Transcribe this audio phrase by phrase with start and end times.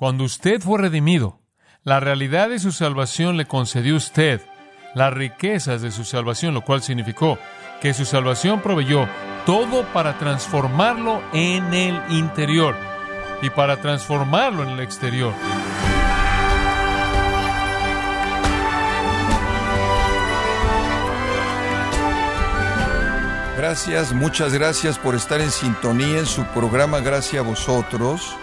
[0.00, 1.42] Cuando usted fue redimido,
[1.84, 4.40] la realidad de su salvación le concedió a usted
[4.94, 7.38] las riquezas de su salvación, lo cual significó
[7.82, 9.06] que su salvación proveyó
[9.44, 12.74] todo para transformarlo en el interior
[13.42, 15.34] y para transformarlo en el exterior.
[23.58, 28.34] Gracias, muchas gracias por estar en sintonía en su programa Gracias a vosotros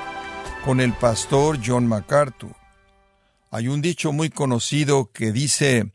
[0.67, 2.53] con el pastor John MacArthur.
[3.51, 5.93] Hay un dicho muy conocido que dice,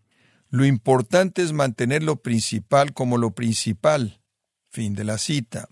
[0.49, 4.23] lo importante es mantener lo principal como lo principal.
[4.71, 5.69] Fin de la cita.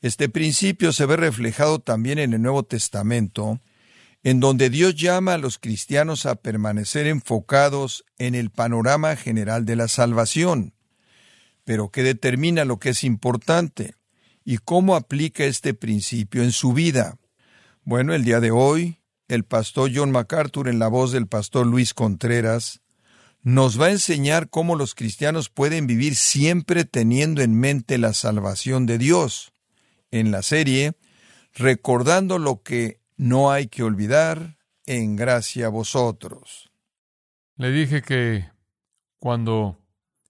[0.00, 3.60] Este principio se ve reflejado también en el Nuevo Testamento,
[4.24, 9.76] en donde Dios llama a los cristianos a permanecer enfocados en el panorama general de
[9.76, 10.74] la salvación.
[11.62, 13.94] Pero ¿qué determina lo que es importante?
[14.44, 17.19] ¿Y cómo aplica este principio en su vida?
[17.84, 21.94] Bueno, el día de hoy, el pastor John MacArthur, en la voz del pastor Luis
[21.94, 22.82] Contreras,
[23.42, 28.84] nos va a enseñar cómo los cristianos pueden vivir siempre teniendo en mente la salvación
[28.84, 29.52] de Dios.
[30.10, 30.92] En la serie,
[31.54, 36.70] recordando lo que no hay que olvidar, en gracia a vosotros.
[37.56, 38.50] Le dije que
[39.18, 39.78] cuando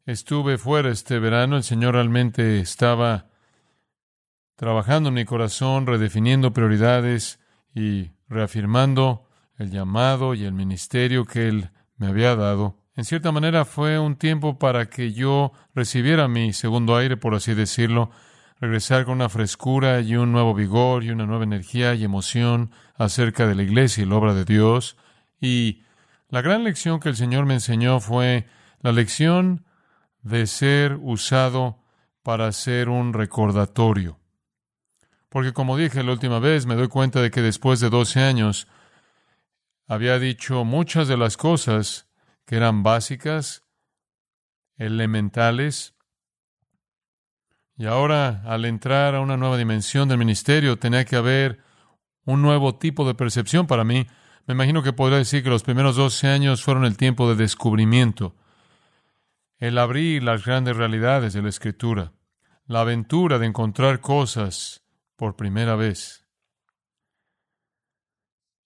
[0.06, 3.28] estuve fuera este verano, el Señor realmente estaba
[4.54, 7.39] trabajando en mi corazón, redefiniendo prioridades
[7.74, 12.76] y reafirmando el llamado y el ministerio que Él me había dado.
[12.96, 17.54] En cierta manera fue un tiempo para que yo recibiera mi segundo aire, por así
[17.54, 18.10] decirlo,
[18.60, 23.46] regresar con una frescura y un nuevo vigor y una nueva energía y emoción acerca
[23.46, 24.96] de la iglesia y la obra de Dios.
[25.40, 25.82] Y
[26.28, 28.46] la gran lección que el Señor me enseñó fue
[28.82, 29.64] la lección
[30.22, 31.78] de ser usado
[32.22, 34.19] para ser un recordatorio.
[35.30, 38.66] Porque como dije la última vez, me doy cuenta de que después de 12 años
[39.86, 42.08] había dicho muchas de las cosas
[42.44, 43.62] que eran básicas,
[44.76, 45.94] elementales,
[47.76, 51.60] y ahora al entrar a una nueva dimensión del ministerio tenía que haber
[52.24, 54.06] un nuevo tipo de percepción para mí.
[54.46, 58.34] Me imagino que podría decir que los primeros 12 años fueron el tiempo de descubrimiento,
[59.58, 62.12] el abrir las grandes realidades de la escritura,
[62.66, 64.79] la aventura de encontrar cosas
[65.20, 66.24] por primera vez.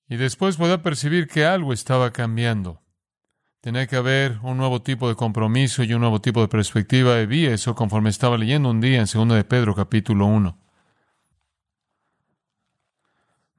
[0.09, 2.81] Y después podía percibir que algo estaba cambiando.
[3.61, 7.21] Tenía que haber un nuevo tipo de compromiso y un nuevo tipo de perspectiva.
[7.21, 10.57] Y vi eso conforme estaba leyendo un día en 2 de Pedro capítulo 1.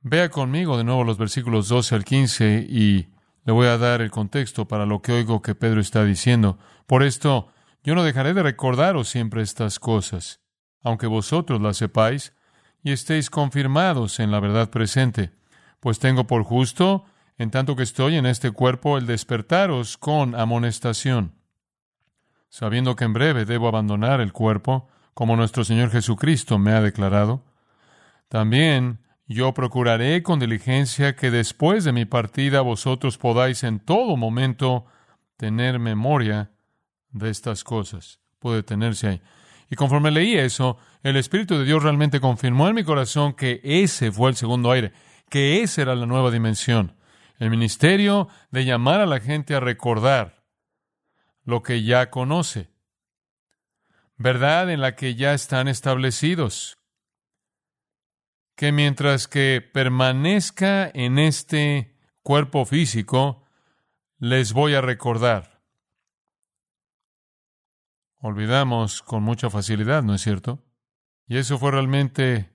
[0.03, 3.09] Vea conmigo de nuevo los versículos 12 al 15 y
[3.44, 6.59] le voy a dar el contexto para lo que oigo que Pedro está diciendo.
[6.88, 7.51] Por esto,
[7.84, 10.39] yo no dejaré de recordaros siempre estas cosas,
[10.81, 12.31] aunque vosotros las sepáis,
[12.85, 15.31] y estéis confirmados en la verdad presente,
[15.79, 17.06] pues tengo por justo,
[17.40, 21.34] en tanto que estoy en este cuerpo, el despertaros con amonestación,
[22.47, 27.44] sabiendo que en breve debo abandonar el cuerpo, como nuestro Señor Jesucristo me ha declarado.
[28.28, 34.85] También yo procuraré con diligencia que después de mi partida vosotros podáis en todo momento
[35.38, 36.52] tener memoria
[37.09, 38.19] de estas cosas.
[38.38, 39.22] Puede tenerse ahí.
[39.72, 44.11] Y conforme leí eso, el Espíritu de Dios realmente confirmó en mi corazón que ese
[44.11, 44.91] fue el segundo aire,
[45.29, 46.97] que esa era la nueva dimensión.
[47.38, 50.43] El ministerio de llamar a la gente a recordar
[51.43, 52.71] lo que ya conoce.
[54.17, 56.79] Verdad en la que ya están establecidos.
[58.55, 63.43] Que mientras que permanezca en este cuerpo físico,
[64.17, 65.55] les voy a recordar
[68.22, 70.65] olvidamos con mucha facilidad, ¿no es cierto?
[71.28, 72.50] Y eso fue realmente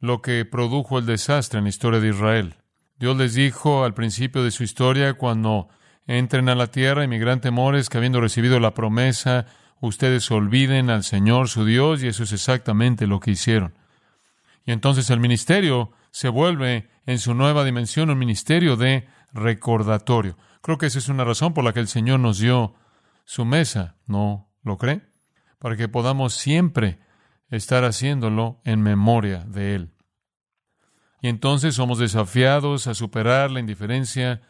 [0.00, 2.56] lo que produjo el desastre en la historia de Israel.
[2.98, 5.68] Dios les dijo al principio de su historia, cuando
[6.06, 9.46] entren a la tierra, y mi gran temor es que habiendo recibido la promesa,
[9.80, 13.74] ustedes olviden al Señor su Dios, y eso es exactamente lo que hicieron.
[14.64, 20.36] Y entonces el ministerio se vuelve en su nueva dimensión un ministerio de recordatorio.
[20.62, 22.74] Creo que esa es una razón por la que el Señor nos dio
[23.24, 25.00] su mesa, no ¿Lo cree?
[25.58, 26.98] Para que podamos siempre
[27.50, 29.90] estar haciéndolo en memoria de Él.
[31.20, 34.42] Y entonces somos desafiados a superar la indiferencia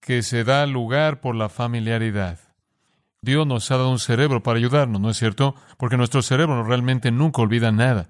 [0.00, 2.38] que se da lugar por la familiaridad.
[3.20, 5.54] Dios nos ha dado un cerebro para ayudarnos, ¿no es cierto?
[5.78, 8.08] Porque nuestro cerebro realmente nunca olvida nada.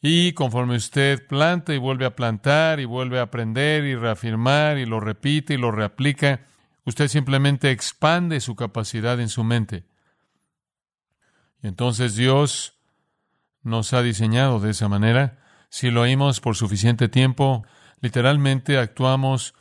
[0.00, 4.86] Y conforme usted planta y vuelve a plantar y vuelve a aprender y reafirmar y
[4.86, 6.40] lo repite y lo reaplica,
[6.84, 9.84] usted simplemente expande su capacidad en su mente.
[11.62, 12.74] Entonces Dios
[13.62, 15.38] nos ha diseñado de esa manera.
[15.70, 17.64] Si lo oímos por suficiente tiempo,
[18.00, 19.54] literalmente actuamos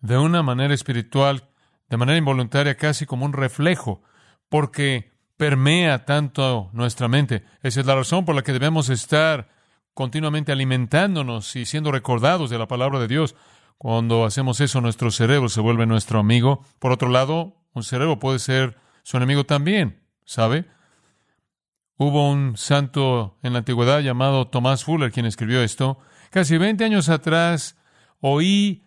[0.00, 1.48] de una manera espiritual,
[1.88, 4.02] de manera involuntaria, casi como un reflejo,
[4.48, 7.44] porque permea tanto nuestra mente.
[7.62, 9.48] Esa es la razón por la que debemos estar
[9.94, 13.34] continuamente alimentándonos y siendo recordados de la palabra de Dios.
[13.78, 16.64] Cuando hacemos eso, nuestro cerebro se vuelve nuestro amigo.
[16.78, 20.66] Por otro lado, un cerebro puede ser su enemigo también, ¿sabe?
[22.00, 25.98] Hubo un santo en la antigüedad llamado Tomás Fuller quien escribió esto.
[26.30, 27.76] Casi 20 años atrás
[28.20, 28.84] oí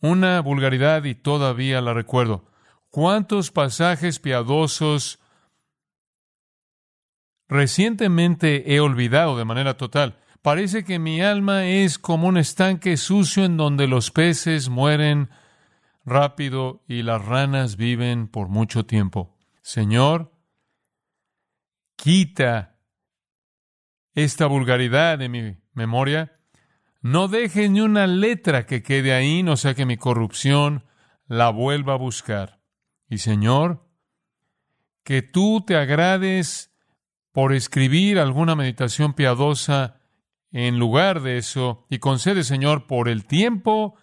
[0.00, 2.50] una vulgaridad y todavía la recuerdo.
[2.90, 5.20] ¿Cuántos pasajes piadosos
[7.48, 10.18] recientemente he olvidado de manera total?
[10.42, 15.30] Parece que mi alma es como un estanque sucio en donde los peces mueren
[16.04, 19.36] rápido y las ranas viven por mucho tiempo.
[19.62, 20.35] Señor,
[21.96, 22.78] quita
[24.14, 26.38] esta vulgaridad de mi memoria.
[27.02, 30.84] No deje ni una letra que quede ahí, no sea que mi corrupción
[31.26, 32.60] la vuelva a buscar.
[33.08, 33.86] Y Señor,
[35.04, 36.72] que tú te agrades
[37.32, 40.00] por escribir alguna meditación piadosa
[40.50, 43.96] en lugar de eso y concede, Señor, por el tiempo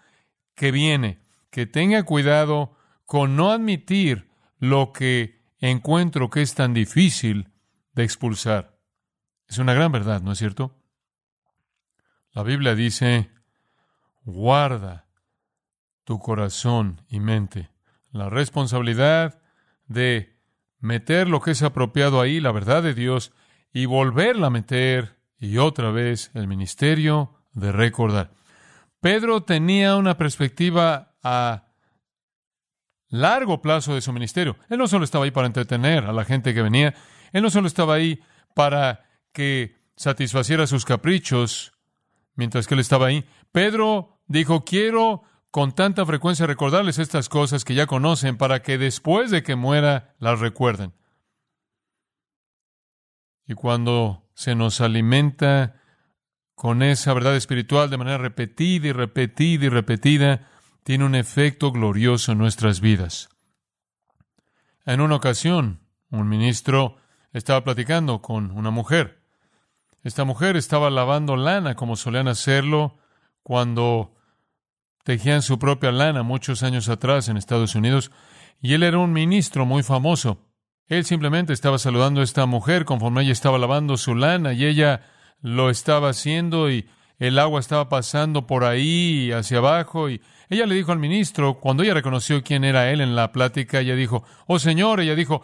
[0.55, 4.29] que viene, que tenga cuidado con no admitir
[4.59, 7.52] lo que encuentro que es tan difícil
[7.93, 8.77] de expulsar.
[9.47, 10.75] Es una gran verdad, ¿no es cierto?
[12.31, 13.31] La Biblia dice,
[14.23, 15.07] guarda
[16.03, 17.69] tu corazón y mente.
[18.11, 19.41] La responsabilidad
[19.87, 20.39] de
[20.79, 23.31] meter lo que es apropiado ahí, la verdad de Dios,
[23.71, 28.31] y volverla a meter, y otra vez el ministerio de recordar.
[28.99, 31.67] Pedro tenía una perspectiva a
[33.09, 34.57] largo plazo de su ministerio.
[34.69, 36.95] Él no solo estaba ahí para entretener a la gente que venía,
[37.33, 38.21] él no solo estaba ahí
[38.55, 41.73] para que satisfaciera sus caprichos
[42.35, 43.25] mientras que él estaba ahí.
[43.51, 49.29] Pedro dijo, quiero con tanta frecuencia recordarles estas cosas que ya conocen para que después
[49.29, 50.93] de que muera las recuerden.
[53.45, 55.81] Y cuando se nos alimenta
[56.55, 60.49] con esa verdad espiritual de manera repetida y repetida y repetida,
[60.83, 63.29] tiene un efecto glorioso en nuestras vidas.
[64.85, 66.97] En una ocasión, un ministro
[67.33, 69.21] estaba platicando con una mujer.
[70.03, 72.97] Esta mujer estaba lavando lana como solían hacerlo
[73.41, 74.13] cuando
[75.03, 78.11] tejían su propia lana muchos años atrás en Estados Unidos,
[78.61, 80.39] y él era un ministro muy famoso.
[80.87, 85.01] Él simplemente estaba saludando a esta mujer conforme ella estaba lavando su lana y ella
[85.41, 86.87] lo estaba haciendo y
[87.19, 91.83] el agua estaba pasando por ahí hacia abajo y ella le dijo al ministro, cuando
[91.83, 95.41] ella reconoció quién era él en la plática, ella dijo, oh Señor, ella dijo,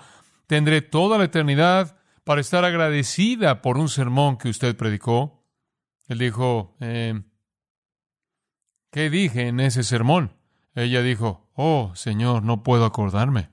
[0.49, 5.45] tendré toda la eternidad para estar agradecida por un sermón que usted predicó.
[6.07, 7.21] Él dijo, eh,
[8.89, 10.35] ¿qué dije en ese sermón?
[10.73, 13.51] Ella dijo, oh Señor, no puedo acordarme.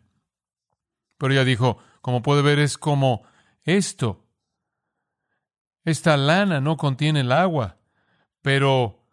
[1.19, 3.25] Pero ella dijo, como puede ver, es como
[3.65, 4.27] esto.
[5.85, 7.77] Esta lana no contiene el agua,
[8.41, 9.07] pero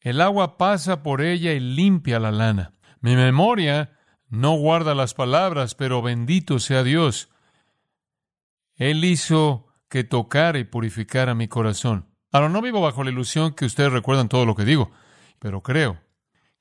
[0.00, 2.74] el agua pasa por ella y limpia la lana.
[3.00, 3.98] Mi memoria
[4.30, 7.28] no guarda las palabras, pero bendito sea Dios.
[8.76, 12.06] Él hizo que tocara y purificara mi corazón.
[12.32, 14.90] Ahora no vivo bajo la ilusión que ustedes recuerdan todo lo que digo,
[15.38, 16.00] pero creo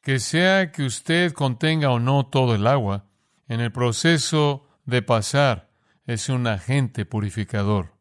[0.02, 3.06] que sea que usted contenga o no todo el agua,
[3.48, 5.70] en el proceso de pasar
[6.06, 7.94] es un agente purificador.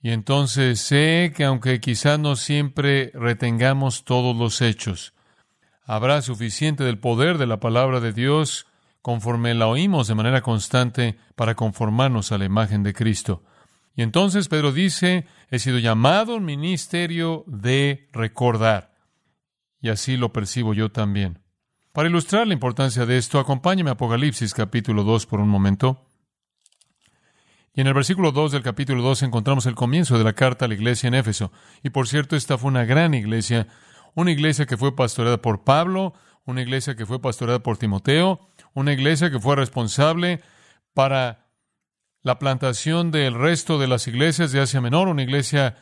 [0.00, 5.14] Y entonces sé que aunque quizás no siempre retengamos todos los hechos,
[5.94, 8.66] habrá suficiente del poder de la palabra de Dios
[9.02, 13.42] conforme la oímos de manera constante para conformarnos a la imagen de Cristo.
[13.94, 18.94] Y entonces Pedro dice, he sido llamado un ministerio de recordar.
[19.82, 21.40] Y así lo percibo yo también.
[21.92, 26.06] Para ilustrar la importancia de esto, acompáñeme a Apocalipsis capítulo 2 por un momento.
[27.74, 30.68] Y en el versículo 2 del capítulo 2 encontramos el comienzo de la carta a
[30.68, 31.52] la iglesia en Éfeso.
[31.82, 33.66] Y por cierto, esta fue una gran iglesia,
[34.14, 36.14] una iglesia que fue pastoreada por Pablo,
[36.44, 38.40] una iglesia que fue pastoreada por Timoteo,
[38.74, 40.40] una iglesia que fue responsable
[40.94, 41.46] para
[42.22, 45.76] la plantación del resto de las iglesias de Asia Menor, una iglesia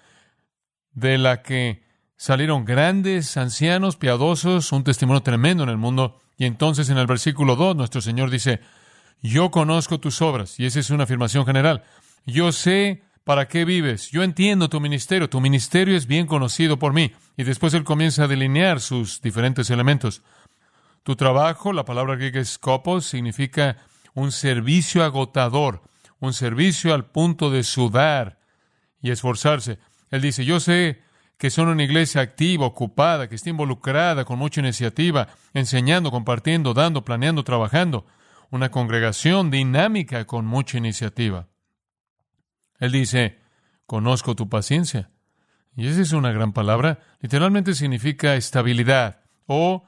[0.92, 1.82] de la que
[2.16, 6.18] salieron grandes ancianos piadosos, un testimonio tremendo en el mundo.
[6.36, 8.60] Y entonces en el versículo 2 nuestro Señor dice,
[9.22, 11.84] yo conozco tus obras, y esa es una afirmación general.
[12.26, 16.92] Yo sé para qué vives, yo entiendo tu ministerio, tu ministerio es bien conocido por
[16.92, 17.12] mí.
[17.36, 20.22] Y después él comienza a delinear sus diferentes elementos.
[21.02, 23.76] Tu trabajo, la palabra griega es kopos, significa
[24.14, 25.82] un servicio agotador,
[26.18, 28.38] un servicio al punto de sudar
[29.00, 29.78] y esforzarse.
[30.10, 31.02] Él dice, yo sé
[31.38, 37.02] que son una iglesia activa, ocupada, que está involucrada con mucha iniciativa, enseñando, compartiendo, dando,
[37.02, 38.04] planeando, trabajando.
[38.50, 41.48] Una congregación dinámica con mucha iniciativa.
[42.80, 43.38] Él dice,
[43.86, 45.10] conozco tu paciencia.
[45.76, 46.98] Y esa es una gran palabra.
[47.20, 49.84] Literalmente significa estabilidad o,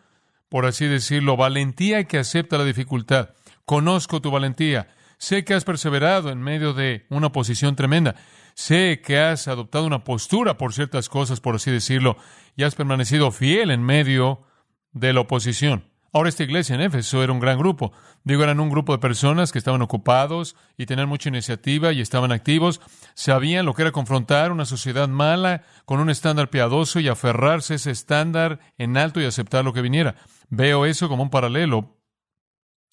[0.48, 3.30] por así decirlo, valentía que acepta la dificultad.
[3.64, 4.88] Conozco tu valentía.
[5.18, 8.14] Sé que has perseverado en medio de una oposición tremenda.
[8.54, 12.16] Sé que has adoptado una postura por ciertas cosas, por así decirlo,
[12.56, 14.42] y has permanecido fiel en medio
[14.92, 15.91] de la oposición.
[16.14, 17.92] Ahora esta iglesia en Éfeso era un gran grupo.
[18.22, 22.32] Digo, eran un grupo de personas que estaban ocupados y tenían mucha iniciativa y estaban
[22.32, 22.82] activos.
[23.14, 27.76] Sabían lo que era confrontar una sociedad mala con un estándar piadoso y aferrarse a
[27.76, 30.16] ese estándar en alto y aceptar lo que viniera.
[30.50, 31.96] Veo eso como un paralelo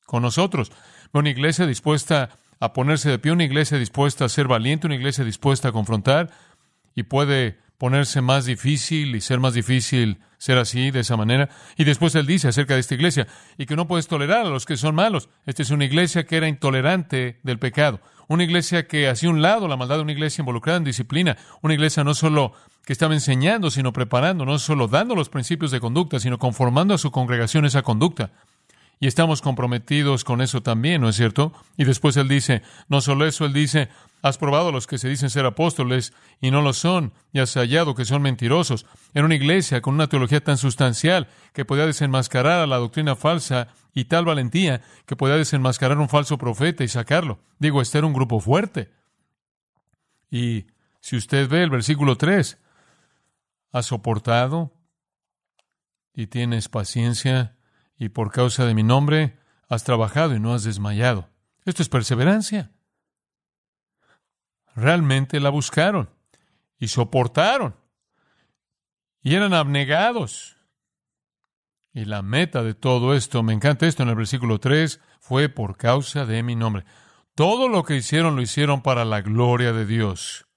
[0.05, 0.71] con nosotros.
[1.11, 2.29] Una iglesia dispuesta
[2.61, 6.29] a ponerse de pie, una iglesia dispuesta a ser valiente, una iglesia dispuesta a confrontar
[6.95, 11.50] y puede ponerse más difícil y ser más difícil ser así, de esa manera.
[11.77, 14.65] Y después él dice acerca de esta iglesia, y que no puedes tolerar a los
[14.65, 15.29] que son malos.
[15.45, 19.67] Esta es una iglesia que era intolerante del pecado, una iglesia que hacía un lado
[19.67, 22.53] la maldad, una iglesia involucrada en disciplina, una iglesia no solo
[22.86, 26.98] que estaba enseñando, sino preparando, no solo dando los principios de conducta, sino conformando a
[26.98, 28.31] su congregación esa conducta.
[29.01, 31.53] Y estamos comprometidos con eso también, ¿no es cierto?
[31.77, 33.88] Y después él dice, no solo eso, él dice,
[34.22, 37.53] has probado a los que se dicen ser apóstoles y no lo son, y has
[37.53, 38.86] hallado que son mentirosos.
[39.13, 43.70] En una iglesia con una teología tan sustancial que podía desenmascarar a la doctrina falsa
[43.94, 47.39] y tal valentía que podía desenmascarar un falso profeta y sacarlo.
[47.58, 48.91] Digo, este era un grupo fuerte.
[50.29, 50.68] Y
[51.00, 52.58] si usted ve el versículo 3,
[53.72, 54.74] has soportado
[56.13, 57.56] y tienes paciencia
[58.00, 59.38] y por causa de mi nombre
[59.68, 61.29] has trabajado y no has desmayado.
[61.65, 62.72] Esto es perseverancia.
[64.74, 66.10] Realmente la buscaron
[66.79, 67.75] y soportaron
[69.22, 70.56] y eran abnegados.
[71.94, 75.75] Y la meta de todo esto, me encanta esto en el versículo 3, fue por
[75.75, 76.86] causa de mi nombre.
[77.36, 80.48] Todo lo que hicieron lo hicieron para la gloria de Dios.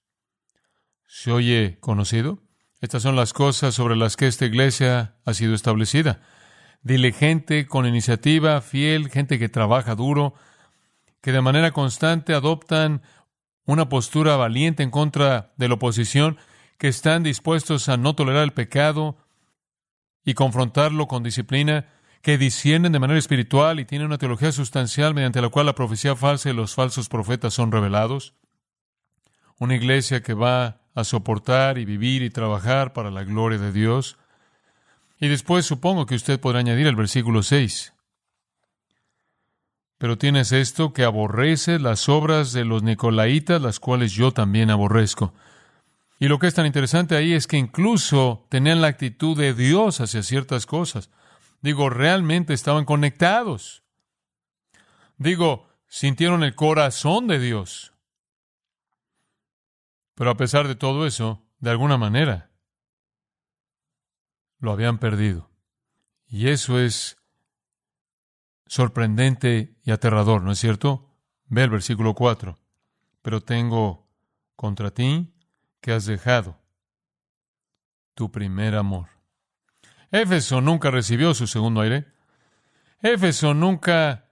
[1.06, 2.38] ¿Se oye conocido?
[2.80, 6.20] Estas son las cosas sobre las que esta iglesia ha sido establecida
[6.82, 10.34] diligente, con iniciativa, fiel, gente que trabaja duro,
[11.20, 13.02] que de manera constante adoptan
[13.64, 16.38] una postura valiente en contra de la oposición,
[16.78, 19.16] que están dispuestos a no tolerar el pecado
[20.24, 21.86] y confrontarlo con disciplina,
[22.22, 26.16] que disciernen de manera espiritual y tienen una teología sustancial mediante la cual la profecía
[26.16, 28.34] falsa y los falsos profetas son revelados.
[29.58, 34.18] Una iglesia que va a soportar y vivir y trabajar para la gloria de Dios.
[35.22, 37.94] Y después supongo que usted podrá añadir el versículo 6.
[39.96, 45.32] Pero tienes esto que aborrece las obras de los nicolaitas, las cuales yo también aborrezco.
[46.18, 50.00] Y lo que es tan interesante ahí es que incluso tenían la actitud de Dios
[50.00, 51.08] hacia ciertas cosas.
[51.60, 53.84] Digo, realmente estaban conectados.
[55.18, 57.92] Digo, sintieron el corazón de Dios.
[60.16, 62.51] Pero a pesar de todo eso, de alguna manera,
[64.62, 65.50] lo habían perdido.
[66.26, 67.18] Y eso es
[68.66, 71.10] sorprendente y aterrador, ¿no es cierto?
[71.46, 72.58] Ve el versículo 4.
[73.20, 74.08] Pero tengo
[74.56, 75.34] contra ti
[75.80, 76.58] que has dejado
[78.14, 79.08] tu primer amor.
[80.12, 82.06] Éfeso nunca recibió su segundo aire.
[83.00, 84.30] Éfeso nunca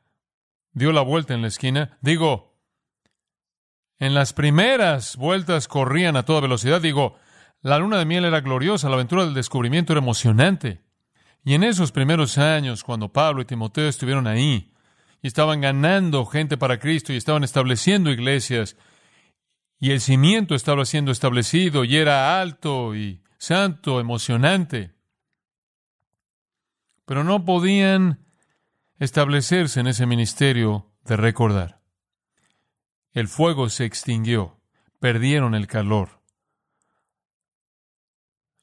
[0.73, 1.99] dio la vuelta en la esquina.
[2.01, 2.57] Digo,
[3.99, 6.81] en las primeras vueltas corrían a toda velocidad.
[6.81, 7.19] Digo,
[7.63, 10.81] la luna de miel era gloriosa, la aventura del descubrimiento era emocionante.
[11.45, 14.73] Y en esos primeros años, cuando Pablo y Timoteo estuvieron ahí,
[15.23, 18.77] y estaban ganando gente para Cristo y estaban estableciendo iglesias,
[19.79, 24.93] y el cimiento estaba siendo establecido y era alto y santo, emocionante,
[27.07, 28.21] pero no podían
[28.99, 31.81] establecerse en ese ministerio de recordar.
[33.13, 34.61] El fuego se extinguió,
[35.01, 36.20] perdieron el calor.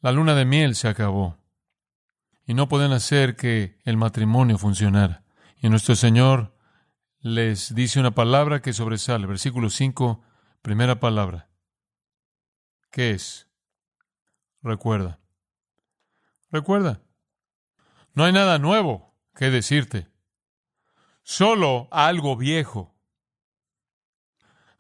[0.08, 1.38] La luna de miel se acabó
[2.46, 5.26] y no pueden hacer que el matrimonio funcionara.
[5.62, 6.56] Y nuestro Señor
[7.20, 9.28] les dice una palabra que sobresale.
[9.28, 10.24] Versículo 5,
[10.62, 11.50] primera palabra.
[12.90, 13.50] ¿Qué es?
[14.62, 15.20] Recuerda.
[16.52, 17.02] Recuerda.
[18.14, 20.08] No hay nada nuevo que decirte.
[21.22, 22.96] Solo algo viejo.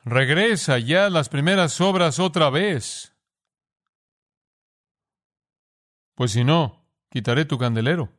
[0.05, 3.16] Regresa ya las primeras obras otra vez.
[6.17, 8.11] Pues si no, quitaré tu candelero.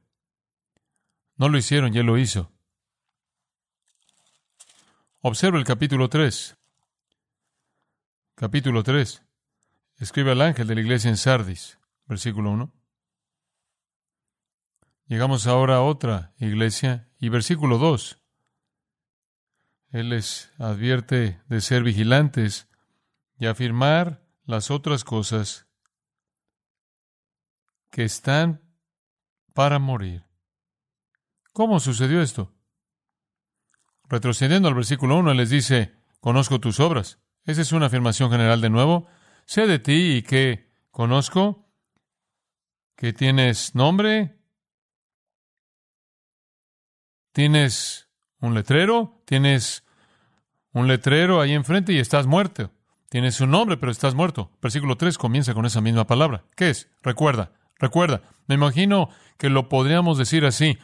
[1.34, 2.52] No lo hicieron y lo hizo.
[5.20, 6.56] Observa el capítulo 3.
[8.36, 9.24] Capítulo 3.
[9.96, 11.80] Escribe al ángel de la iglesia en Sardis.
[12.06, 12.72] versículo 1.
[15.06, 18.20] Llegamos ahora a otra iglesia y versículo 2.
[19.90, 22.68] Él les advierte de ser vigilantes
[23.40, 25.67] y afirmar las otras cosas
[27.90, 28.62] que están
[29.54, 30.24] para morir.
[31.52, 32.54] ¿Cómo sucedió esto?
[34.08, 37.18] Retrocediendo al versículo 1, les dice, conozco tus obras.
[37.44, 39.06] Esa es una afirmación general de nuevo.
[39.44, 41.68] Sé de ti y que conozco
[42.94, 44.38] que tienes nombre,
[47.32, 48.08] tienes
[48.40, 49.84] un letrero, tienes
[50.72, 52.72] un letrero ahí enfrente y estás muerto.
[53.08, 54.50] Tienes un nombre, pero estás muerto.
[54.60, 56.44] Versículo 3 comienza con esa misma palabra.
[56.54, 56.90] ¿Qué es?
[57.02, 58.22] Recuerda, recuerda.
[58.46, 60.78] Me imagino que lo podríamos decir así.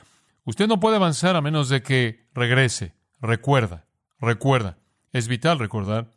[0.44, 2.94] Usted no puede avanzar a menos de que regrese.
[3.20, 3.86] Recuerda,
[4.20, 4.78] recuerda.
[5.12, 6.10] Es vital recordar.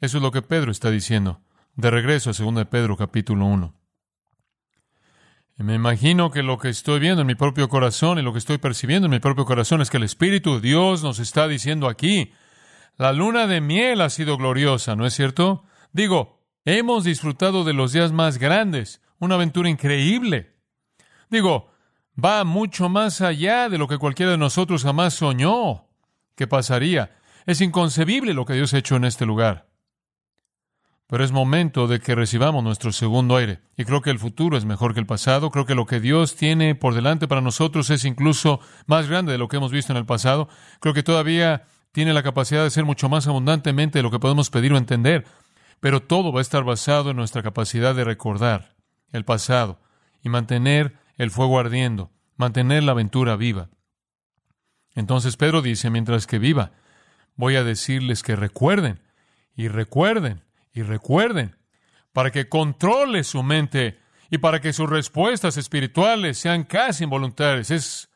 [0.00, 1.40] Eso es lo que Pedro está diciendo.
[1.74, 3.74] De regreso a 2 de Pedro capítulo 1.
[5.58, 8.38] Y me imagino que lo que estoy viendo en mi propio corazón y lo que
[8.38, 12.32] estoy percibiendo en mi propio corazón es que el Espíritu Dios nos está diciendo aquí,
[12.98, 15.64] la luna de miel ha sido gloriosa, ¿no es cierto?
[15.92, 20.54] Digo, hemos disfrutado de los días más grandes, una aventura increíble.
[21.30, 21.70] Digo,
[22.22, 25.86] va mucho más allá de lo que cualquiera de nosotros jamás soñó
[26.34, 27.16] que pasaría.
[27.46, 29.68] Es inconcebible lo que Dios ha hecho en este lugar.
[31.08, 33.60] Pero es momento de que recibamos nuestro segundo aire.
[33.76, 35.52] Y creo que el futuro es mejor que el pasado.
[35.52, 39.38] Creo que lo que Dios tiene por delante para nosotros es incluso más grande de
[39.38, 40.48] lo que hemos visto en el pasado.
[40.80, 44.50] Creo que todavía tiene la capacidad de ser mucho más abundantemente de lo que podemos
[44.50, 45.24] pedir o entender,
[45.80, 48.75] pero todo va a estar basado en nuestra capacidad de recordar
[49.12, 49.80] el pasado
[50.22, 53.68] y mantener el fuego ardiendo, mantener la aventura viva.
[54.94, 56.72] Entonces Pedro dice, mientras que viva,
[57.36, 59.00] voy a decirles que recuerden
[59.54, 61.56] y recuerden y recuerden,
[62.12, 63.98] para que controle su mente
[64.30, 67.70] y para que sus respuestas espirituales sean casi involuntarias.
[67.70, 68.10] Es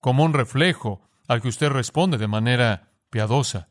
[0.00, 3.68] como un reflejo al que usted responde de manera piadosa.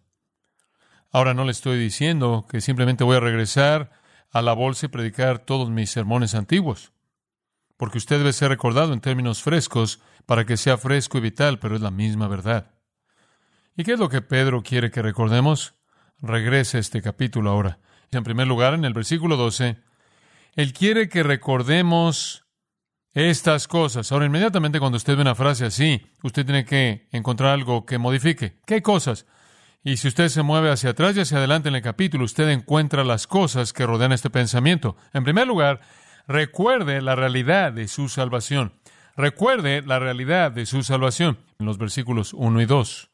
[1.11, 3.91] Ahora no le estoy diciendo que simplemente voy a regresar
[4.31, 6.91] a la bolsa y predicar todos mis sermones antiguos,
[7.77, 11.75] porque usted debe ser recordado en términos frescos para que sea fresco y vital, pero
[11.75, 12.71] es la misma verdad.
[13.75, 15.75] ¿Y qué es lo que Pedro quiere que recordemos?
[16.21, 17.79] Regrese este capítulo ahora.
[18.11, 19.77] En primer lugar, en el versículo 12,
[20.55, 22.45] él quiere que recordemos
[23.13, 24.11] estas cosas.
[24.11, 28.59] Ahora, inmediatamente cuando usted ve una frase así, usted tiene que encontrar algo que modifique.
[28.65, 29.25] ¿Qué cosas?
[29.83, 33.03] Y si usted se mueve hacia atrás y hacia adelante en el capítulo, usted encuentra
[33.03, 34.95] las cosas que rodean este pensamiento.
[35.13, 35.81] En primer lugar,
[36.27, 38.73] recuerde la realidad de su salvación.
[39.17, 43.09] Recuerde la realidad de su salvación en los versículos 1 y 2.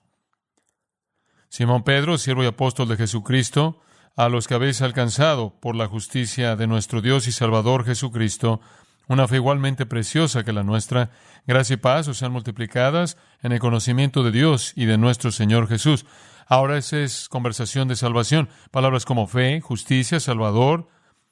[1.50, 3.82] Simón Pedro, siervo y apóstol de Jesucristo,
[4.18, 8.60] a los que habéis alcanzado por la justicia de nuestro Dios y Salvador Jesucristo,
[9.08, 11.12] una fe igualmente preciosa que la nuestra.
[11.46, 15.68] Gracia y paz os sean multiplicadas en el conocimiento de Dios y de nuestro Señor
[15.70, 16.06] Jesús.
[16.48, 18.50] Ahora esa es conversación de salvación.
[18.72, 20.88] Palabras como fe, justicia, Salvador,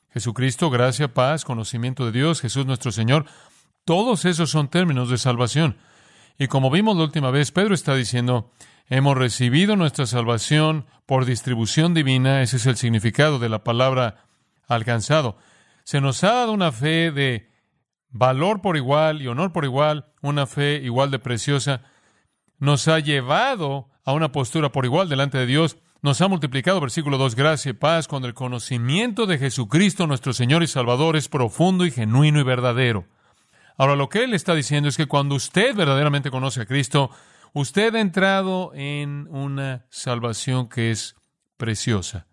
[0.09, 3.25] Jesucristo, gracia, paz, conocimiento de Dios, Jesús nuestro Señor.
[3.85, 5.77] Todos esos son términos de salvación.
[6.37, 8.51] Y como vimos la última vez, Pedro está diciendo,
[8.89, 12.41] hemos recibido nuestra salvación por distribución divina.
[12.41, 14.25] Ese es el significado de la palabra
[14.67, 15.37] alcanzado.
[15.85, 17.49] Se nos ha dado una fe de
[18.09, 21.83] valor por igual y honor por igual, una fe igual de preciosa,
[22.57, 27.17] nos ha llevado a una postura por igual delante de Dios, nos ha multiplicado, versículo
[27.17, 31.83] 2, gracia y paz, cuando el conocimiento de Jesucristo, nuestro Señor y Salvador, es profundo
[31.83, 33.07] y genuino y verdadero.
[33.75, 37.09] Ahora, lo que él está diciendo es que cuando usted verdaderamente conoce a Cristo,
[37.53, 41.15] usted ha entrado en una salvación que es
[41.57, 42.27] preciosa.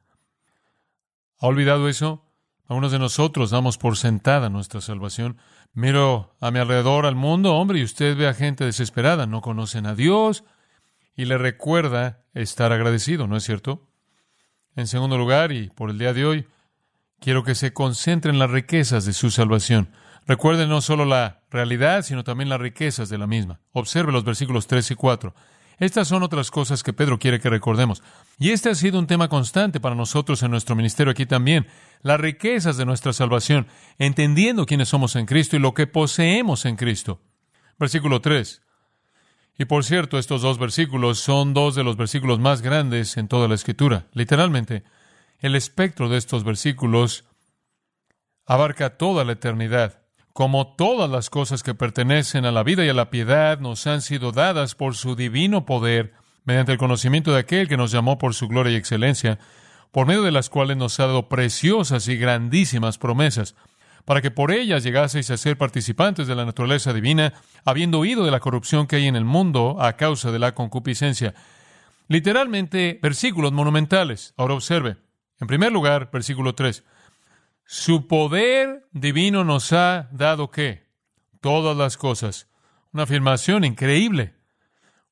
[1.41, 2.27] ¿Ha olvidado eso?
[2.69, 5.39] Algunos de nosotros damos por sentada nuestra salvación.
[5.73, 9.87] Miro a mi alrededor al mundo, hombre, y usted ve a gente desesperada, no conocen
[9.87, 10.45] a Dios
[11.17, 13.89] y le recuerda estar agradecido, ¿no es cierto?
[14.77, 16.47] En segundo lugar, y por el día de hoy,
[17.21, 19.91] quiero que se concentre en las riquezas de su salvación.
[20.27, 23.61] Recuerde no solo la realidad, sino también las riquezas de la misma.
[23.73, 25.35] Observe los versículos 3 y 4.
[25.79, 28.03] Estas son otras cosas que Pedro quiere que recordemos.
[28.39, 31.67] Y este ha sido un tema constante para nosotros en nuestro ministerio aquí también.
[32.03, 33.67] Las riquezas de nuestra salvación,
[33.99, 37.21] entendiendo quiénes somos en Cristo y lo que poseemos en Cristo.
[37.79, 38.62] Versículo 3.
[39.59, 43.49] Y por cierto, estos dos versículos son dos de los versículos más grandes en toda
[43.49, 44.07] la Escritura.
[44.13, 44.85] Literalmente,
[45.39, 47.25] el espectro de estos versículos
[48.47, 52.95] abarca toda la eternidad como todas las cosas que pertenecen a la vida y a
[52.95, 57.69] la piedad nos han sido dadas por su divino poder, mediante el conocimiento de aquel
[57.69, 59.39] que nos llamó por su gloria y excelencia,
[59.91, 63.55] por medio de las cuales nos ha dado preciosas y grandísimas promesas,
[64.05, 67.33] para que por ellas llegaseis a ser participantes de la naturaleza divina,
[67.65, 71.35] habiendo huido de la corrupción que hay en el mundo a causa de la concupiscencia.
[72.09, 74.35] Literalmente, versículos monumentales.
[74.37, 74.97] Ahora observe.
[75.41, 76.85] En primer lugar, versículo 3.
[77.65, 80.89] Su poder divino nos ha dado qué?
[81.41, 82.49] Todas las cosas.
[82.93, 84.35] Una afirmación increíble.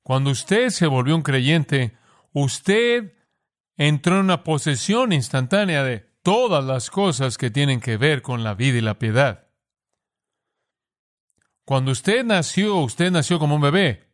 [0.02, 1.96] Cuando usted se volvió un creyente,
[2.32, 3.14] usted
[3.76, 8.54] entró en una posesión instantánea de todas las cosas que tienen que ver con la
[8.54, 9.46] vida y la piedad.
[11.64, 14.08] Cuando usted nació, usted nació como un bebé,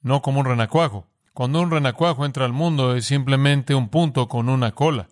[0.00, 1.08] no como un renacuajo.
[1.32, 5.08] Cuando un renacuajo entra al mundo es simplemente un punto con una cola.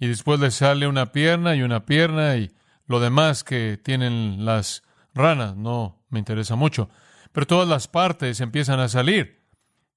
[0.00, 2.50] Y después le sale una pierna y una pierna y
[2.86, 4.82] lo demás que tienen las
[5.14, 5.56] ranas.
[5.56, 6.88] No me interesa mucho.
[7.32, 9.44] Pero todas las partes empiezan a salir.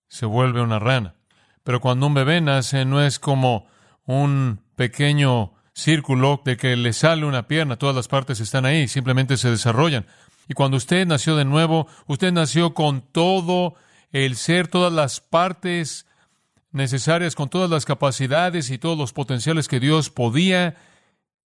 [0.08, 1.15] Se vuelve una rana.
[1.63, 3.65] Pero cuando un bebé nace no es como
[4.06, 9.38] un pequeño círculo de que le sale una pierna, todas las partes están ahí, simplemente
[9.38, 10.06] se desarrollan.
[10.48, 13.76] Y cuando usted nació de nuevo, usted nació con todo
[14.12, 16.06] el ser, todas las partes
[16.72, 20.76] necesarias, con todas las capacidades y todos los potenciales que Dios podía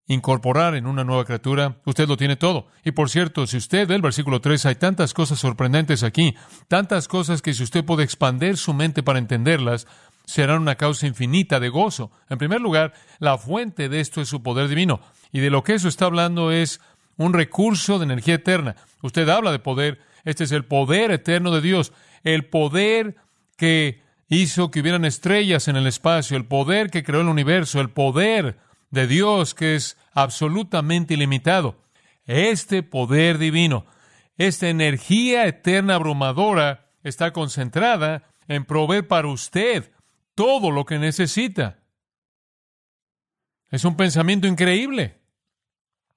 [0.08, 1.78] incorporar en una nueva criatura.
[1.86, 2.68] Usted lo tiene todo.
[2.84, 6.36] Y por cierto, si usted ve el versículo 3, hay tantas cosas sorprendentes aquí,
[6.68, 9.88] tantas cosas que si usted puede expandir su mente para entenderlas,
[10.26, 12.12] serán una causa infinita de gozo.
[12.30, 15.02] En primer lugar, la fuente de esto es su poder divino.
[15.32, 16.82] Y de lo que eso está hablando es
[17.18, 18.76] un recurso de energía eterna.
[19.02, 20.00] Usted habla de poder.
[20.24, 21.94] Este es el poder eterno de Dios.
[22.24, 23.16] El poder
[23.58, 26.38] que hizo que hubieran estrellas en el espacio.
[26.38, 27.80] El poder que creó el universo.
[27.80, 28.58] El poder
[28.90, 31.78] de Dios que es absolutamente ilimitado.
[32.26, 33.86] Este poder divino,
[34.38, 39.92] esta energía eterna abrumadora está concentrada en proveer para usted
[40.36, 41.80] todo lo que necesita.
[43.70, 45.22] Es un pensamiento increíble.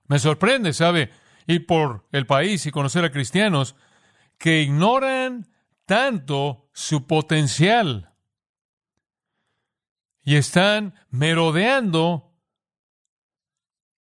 [0.06, 1.10] Me sorprende, ¿sabe?
[1.46, 3.74] Ir por el país y conocer a cristianos
[4.36, 5.48] que ignoran
[5.86, 8.14] tanto su potencial
[10.22, 12.34] y están merodeando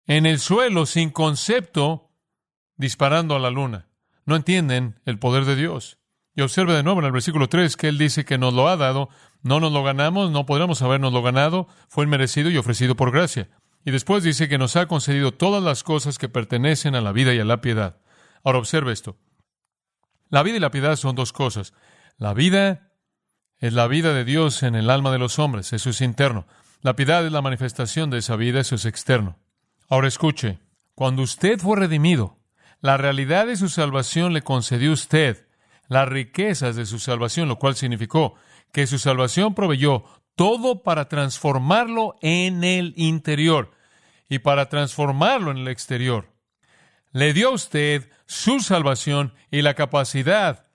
[0.07, 2.11] en el suelo sin concepto,
[2.75, 3.87] disparando a la luna.
[4.25, 5.99] No entienden el poder de Dios.
[6.37, 8.77] Y observe de nuevo en el versículo 3 que Él dice que nos lo ha
[8.77, 9.09] dado,
[9.41, 13.49] no nos lo ganamos, no podríamos habernos ganado, fue merecido y ofrecido por gracia.
[13.83, 17.33] Y después dice que nos ha concedido todas las cosas que pertenecen a la vida
[17.33, 17.97] y a la piedad.
[18.43, 19.17] Ahora observe esto.
[20.29, 21.73] La vida y la piedad son dos cosas.
[22.17, 22.91] La vida
[23.57, 26.45] es la vida de Dios en el alma de los hombres, eso es interno.
[26.81, 29.39] La piedad es la manifestación de esa vida, eso es externo.
[29.89, 30.59] Ahora escuche,
[30.93, 32.37] cuando usted fue redimido,
[32.79, 35.46] la realidad de su salvación le concedió a usted
[35.87, 38.35] las riquezas de su salvación, lo cual significó
[38.71, 40.03] que su salvación proveyó
[40.35, 43.71] todo para transformarlo en el interior
[44.29, 46.31] y para transformarlo en el exterior.
[47.11, 50.67] Le dio a usted su salvación y la capacidad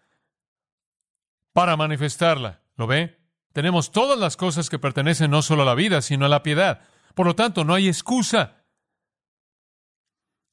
[1.53, 2.63] para manifestarla.
[2.77, 3.19] ¿Lo ve?
[3.53, 6.81] Tenemos todas las cosas que pertenecen no solo a la vida, sino a la piedad.
[7.15, 8.65] Por lo tanto, no hay excusa.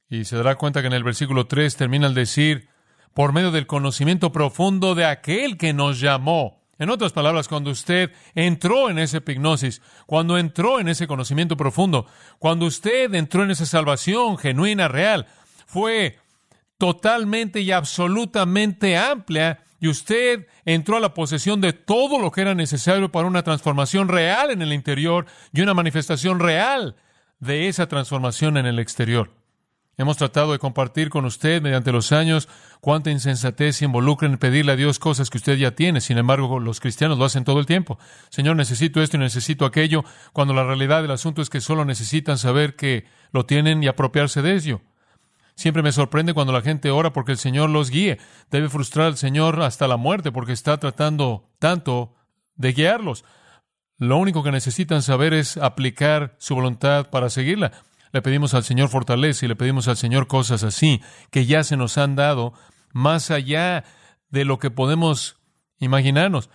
[0.09, 2.68] Y se dará cuenta que en el versículo 3 termina al decir,
[3.13, 6.59] por medio del conocimiento profundo de aquel que nos llamó.
[6.79, 12.05] En otras palabras, cuando usted entró en esa epignosis, cuando entró en ese conocimiento profundo,
[12.39, 15.27] cuando usted entró en esa salvación genuina, real,
[15.67, 16.17] fue
[16.77, 22.55] totalmente y absolutamente amplia y usted entró a la posesión de todo lo que era
[22.55, 26.95] necesario para una transformación real en el interior y una manifestación real
[27.39, 29.38] de esa transformación en el exterior.
[29.99, 32.47] Hemos tratado de compartir con usted mediante los años
[32.79, 35.99] cuánta insensatez involucra en pedirle a Dios cosas que usted ya tiene.
[35.99, 37.99] Sin embargo, los cristianos lo hacen todo el tiempo.
[38.29, 42.37] Señor, necesito esto y necesito aquello, cuando la realidad del asunto es que solo necesitan
[42.37, 44.81] saber que lo tienen y apropiarse de ello.
[45.55, 48.19] Siempre me sorprende cuando la gente ora porque el Señor los guíe.
[48.51, 52.15] Debe frustrar al Señor hasta la muerte porque está tratando tanto
[52.55, 53.25] de guiarlos.
[53.97, 57.73] Lo único que necesitan saber es aplicar su voluntad para seguirla.
[58.11, 61.77] Le pedimos al Señor fortaleza y le pedimos al Señor cosas así que ya se
[61.77, 62.53] nos han dado
[62.91, 63.83] más allá
[64.29, 65.37] de lo que podemos
[65.79, 66.49] imaginarnos.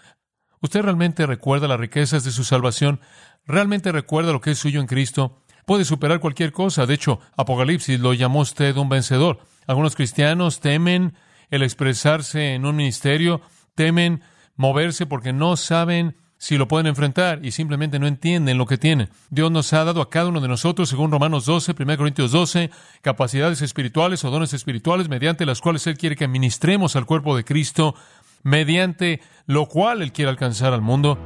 [0.61, 3.01] ¿Usted realmente recuerda las riquezas de su salvación?
[3.45, 5.43] ¿Realmente recuerda lo que es suyo en Cristo?
[5.67, 6.87] Puede superar cualquier cosa.
[6.87, 9.41] De hecho, Apocalipsis lo llamó usted un vencedor.
[9.67, 11.15] Algunos cristianos temen
[11.51, 13.41] el expresarse en un ministerio,
[13.75, 14.23] temen
[14.57, 19.09] moverse porque no saben si lo pueden enfrentar y simplemente no entienden lo que tienen.
[19.31, 22.71] Dios nos ha dado a cada uno de nosotros, según Romanos 12, 1 Corintios 12,
[23.01, 27.47] capacidades espirituales o dones espirituales mediante las cuales Él quiere que ministremos al cuerpo de
[27.47, 27.95] Cristo,
[28.43, 31.17] mediante lo cual Él quiere alcanzar al mundo.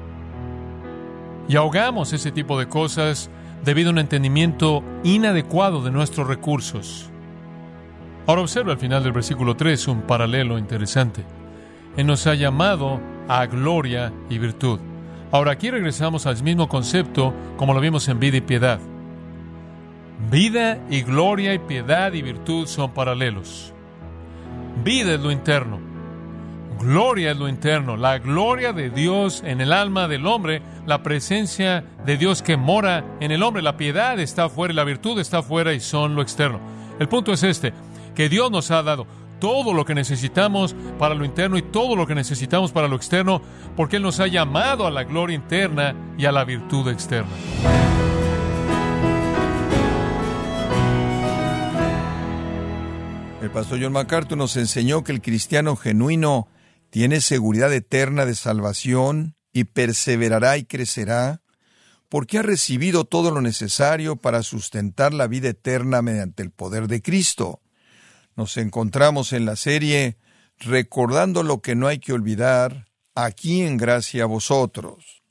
[1.48, 3.28] Y ahogamos ese tipo de cosas
[3.64, 7.10] debido a un entendimiento inadecuado de nuestros recursos.
[8.28, 11.24] Ahora observa al final del versículo 3 un paralelo interesante.
[11.96, 14.78] Él nos ha llamado a gloria y virtud.
[15.30, 18.80] Ahora aquí regresamos al mismo concepto como lo vimos en vida y piedad.
[20.30, 23.72] Vida y gloria y piedad y virtud son paralelos.
[24.82, 25.80] Vida es lo interno.
[26.80, 27.96] Gloria es lo interno.
[27.96, 30.62] La gloria de Dios en el alma del hombre.
[30.86, 33.62] La presencia de Dios que mora en el hombre.
[33.62, 36.58] La piedad está afuera y la virtud está afuera y son lo externo.
[36.98, 37.72] El punto es este,
[38.14, 39.06] que Dios nos ha dado
[39.38, 43.40] todo lo que necesitamos para lo interno y todo lo que necesitamos para lo externo,
[43.76, 47.30] porque Él nos ha llamado a la gloria interna y a la virtud externa.
[53.40, 56.48] El pastor John MacArthur nos enseñó que el cristiano genuino
[56.90, 61.40] tiene seguridad eterna de salvación y perseverará y crecerá
[62.08, 67.02] porque ha recibido todo lo necesario para sustentar la vida eterna mediante el poder de
[67.02, 67.60] Cristo.
[68.38, 70.16] Nos encontramos en la serie
[70.60, 75.24] Recordando lo que no hay que olvidar, aquí en gracia a vosotros.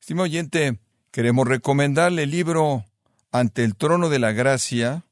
[0.00, 0.78] Estimado oyente,
[1.10, 2.84] queremos recomendarle el libro
[3.32, 5.04] Ante el trono de la gracia,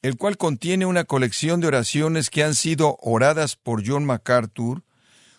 [0.00, 4.84] el cual contiene una colección de oraciones que han sido oradas por John MacArthur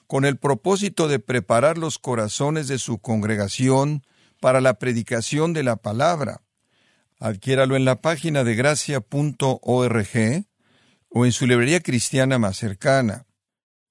[0.07, 4.03] con el propósito de preparar los corazones de su congregación
[4.41, 6.41] para la predicación de la palabra.
[7.19, 10.45] Adquiéralo en la página de gracia.org
[11.17, 13.25] o en su librería cristiana más cercana.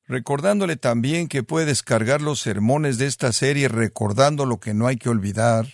[0.07, 4.99] Recordándole también que puede descargar los sermones de esta serie recordando lo que no hay
[4.99, 5.67] que olvidar,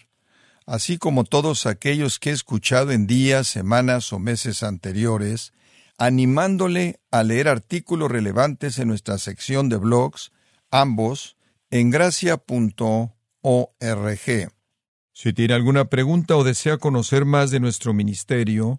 [0.64, 5.52] así como todos aquellos que he escuchado en días, semanas o meses anteriores,
[5.98, 10.30] animándole a leer artículos relevantes en nuestra sección de blogs,
[10.70, 11.36] ambos
[11.72, 13.12] en gracia.org.
[15.12, 18.78] Si tiene alguna pregunta o desea conocer más de nuestro ministerio,